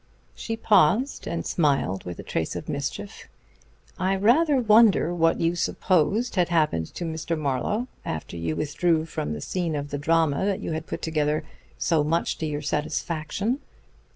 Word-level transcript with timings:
She 0.33 0.57
paused 0.57 1.27
and 1.27 1.45
smiled 1.45 2.05
with 2.05 2.17
a 2.17 2.23
trace 2.23 2.55
of 2.55 2.67
mischief. 2.67 3.27
"I 3.99 4.15
rather 4.15 4.59
wonder 4.59 5.13
what 5.13 5.39
you 5.39 5.55
supposed 5.55 6.37
had 6.37 6.49
happened 6.49 6.87
to 6.95 7.05
Mr. 7.05 7.37
Marlowe, 7.37 7.87
after 8.03 8.35
you 8.35 8.55
withdrew 8.55 9.05
from 9.05 9.33
the 9.33 9.41
scene 9.41 9.75
of 9.75 9.91
the 9.91 9.99
drama 9.99 10.43
that 10.43 10.59
you 10.59 10.71
had 10.71 10.87
put 10.87 11.03
together 11.03 11.43
so 11.77 12.03
much 12.03 12.39
to 12.39 12.47
your 12.47 12.63
satisfaction." 12.63 13.59